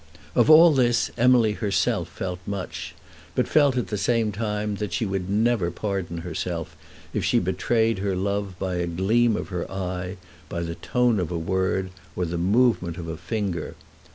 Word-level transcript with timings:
Of 0.33 0.49
all 0.49 0.71
this 0.73 1.11
Emily 1.15 1.51
herself 1.51 2.09
felt 2.09 2.39
much, 2.47 2.95
but 3.35 3.47
felt 3.47 3.77
at 3.77 3.89
the 3.89 3.99
same 3.99 4.31
time 4.31 4.77
that 4.77 4.93
she 4.93 5.05
would 5.05 5.29
never 5.29 5.69
pardon 5.69 6.21
herself 6.25 6.75
if 7.13 7.23
she 7.23 7.37
betrayed 7.37 7.99
her 7.99 8.15
love 8.15 8.57
by 8.57 8.77
a 8.77 8.87
gleam 8.87 9.35
of 9.37 9.49
her 9.49 9.71
eye, 9.71 10.17
by 10.49 10.61
the 10.61 10.73
tone 10.73 11.19
of 11.19 11.29
a 11.29 11.37
word, 11.37 11.91
or 12.15 12.25
the 12.25 12.39
movement 12.39 12.97
of 12.97 13.07
a 13.07 13.15
finger. 13.15 13.75